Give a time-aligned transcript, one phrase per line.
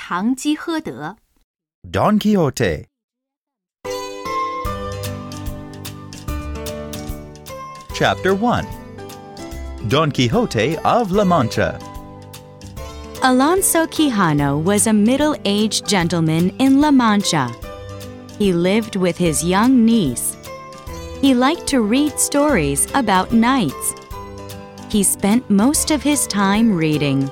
[0.00, 1.16] 堂吉诃德》
[1.90, 2.86] Don Quixote.
[7.94, 8.64] Chapter 1
[9.88, 11.78] Don Quixote of La Mancha.
[13.22, 17.50] Alonso Quijano was a middle aged gentleman in La Mancha.
[18.38, 20.36] He lived with his young niece.
[21.22, 23.94] He liked to read stories about knights.
[24.90, 27.30] He spent most of his time reading.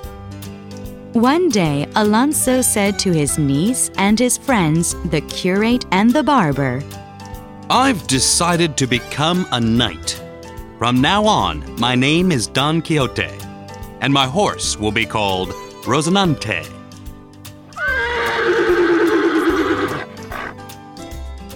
[1.13, 6.83] One day, Alonso said to his niece and his friends, the curate and the barber,
[7.67, 10.21] I've decided to become a knight.
[10.77, 13.27] From now on, my name is Don Quixote,
[14.01, 15.49] and my horse will be called
[15.83, 16.63] Rosinante.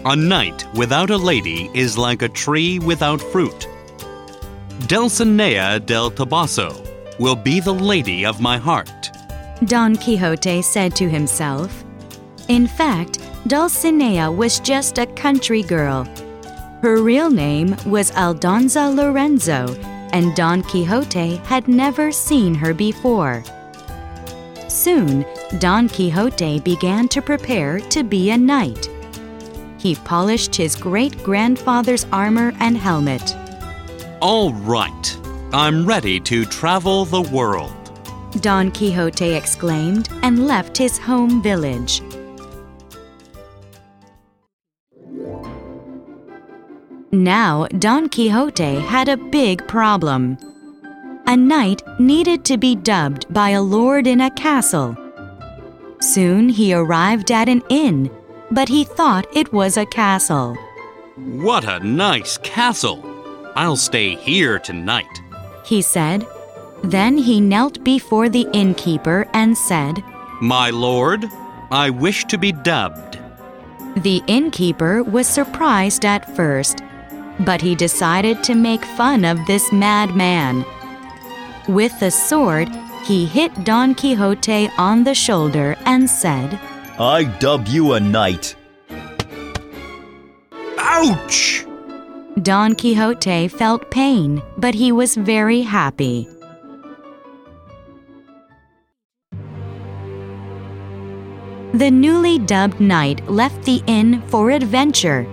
[0.05, 3.67] A knight without a lady is like a tree without fruit.
[4.87, 6.73] Dulcinea del Toboso
[7.19, 8.89] will be the lady of my heart.
[9.67, 11.83] Don Quixote said to himself.
[12.47, 16.05] In fact, Dulcinea was just a country girl.
[16.81, 19.73] Her real name was Aldonza Lorenzo,
[20.11, 23.43] and Don Quixote had never seen her before.
[24.67, 25.25] Soon,
[25.59, 28.89] Don Quixote began to prepare to be a knight.
[29.77, 33.35] He polished his great grandfather's armor and helmet.
[34.19, 35.17] All right,
[35.53, 37.82] I'm ready to travel the world.
[38.41, 42.01] Don Quixote exclaimed and left his home village.
[47.11, 50.37] Now, Don Quixote had a big problem.
[51.27, 54.97] A knight needed to be dubbed by a lord in a castle.
[56.01, 58.09] Soon he arrived at an inn,
[58.51, 60.57] but he thought it was a castle.
[61.15, 63.09] What a nice castle!
[63.55, 65.21] I'll stay here tonight.
[65.63, 66.27] He said.
[66.83, 70.03] Then he knelt before the innkeeper and said,
[70.41, 71.25] My lord,
[71.71, 73.19] I wish to be dubbed.
[73.97, 76.81] The innkeeper was surprised at first,
[77.39, 80.65] but he decided to make fun of this madman.
[81.67, 82.69] With a sword,
[83.05, 86.59] he hit Don Quixote on the shoulder and said,
[86.99, 88.55] I dub you a knight.
[90.77, 91.65] Ouch!
[92.41, 96.27] Don Quixote felt pain, but he was very happy.
[101.73, 105.25] The newly dubbed knight left the inn for adventure.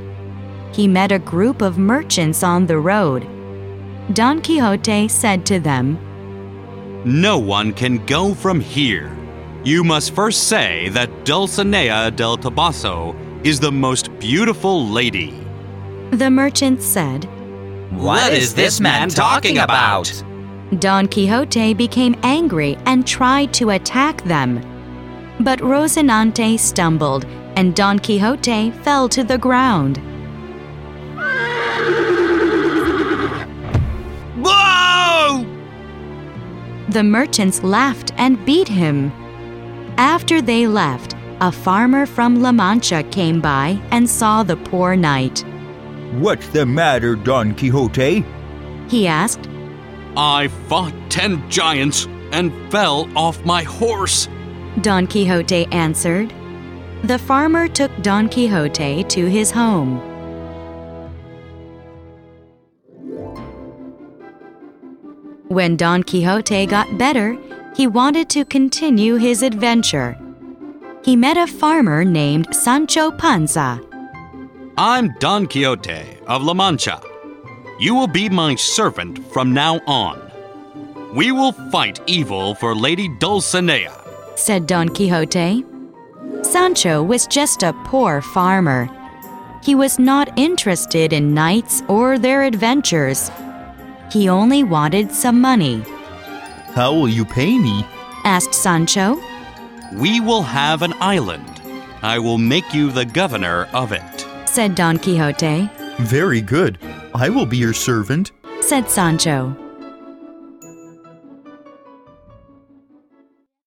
[0.73, 3.27] He met a group of merchants on the road.
[4.15, 5.99] Don Quixote said to them,
[7.05, 9.15] No one can go from here.
[9.65, 13.15] You must first say that Dulcinea del Toboso
[13.45, 15.35] is the most beautiful lady.
[16.13, 17.25] The merchant said,
[17.93, 20.11] What is this man talking about?
[20.79, 24.70] Don Quixote became angry and tried to attack them.
[25.41, 27.25] But Rosinante stumbled,
[27.57, 29.97] and Don Quixote fell to the ground.
[34.37, 35.47] Whoa!
[36.91, 39.11] The merchants laughed and beat him.
[39.97, 45.43] After they left, a farmer from La Mancha came by and saw the poor knight.
[46.13, 48.25] What's the matter, Don Quixote?
[48.89, 49.49] He asked,
[50.19, 54.29] I fought ten giants and fell off my horse.
[54.81, 56.33] Don Quixote answered.
[57.05, 59.99] The farmer took Don Quixote to his home.
[65.49, 67.37] When Don Quixote got better,
[67.75, 70.17] he wanted to continue his adventure.
[71.05, 73.81] He met a farmer named Sancho Panza.
[74.79, 77.03] I'm Don Quixote of La Mancha.
[77.81, 80.31] You will be my servant from now on.
[81.15, 84.00] We will fight evil for Lady Dulcinea.
[84.41, 85.65] Said Don Quixote.
[86.43, 88.89] Sancho was just a poor farmer.
[89.63, 93.31] He was not interested in knights or their adventures.
[94.11, 95.85] He only wanted some money.
[96.75, 97.85] How will you pay me?
[98.25, 99.21] Asked Sancho.
[99.93, 101.61] We will have an island.
[102.03, 104.27] I will make you the governor of it.
[104.47, 105.69] Said Don Quixote.
[106.01, 106.79] Very good.
[107.15, 108.33] I will be your servant.
[108.63, 109.55] Said Sancho.